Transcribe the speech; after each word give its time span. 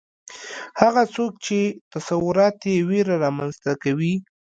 هغه 0.81 1.03
څوک 1.15 1.33
چې 1.45 1.59
تصورات 1.91 2.57
یې 2.69 2.77
ویره 2.89 3.15
رامنځته 3.23 3.71
کوي 3.83 4.13